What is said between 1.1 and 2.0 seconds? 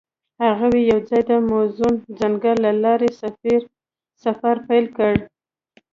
د موزون